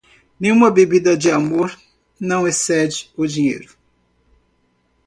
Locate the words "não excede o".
2.19-3.27